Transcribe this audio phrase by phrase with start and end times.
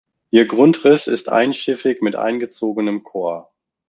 [0.31, 3.53] Ihr Grundriss ist einschiffig mit eingezogenem Chor.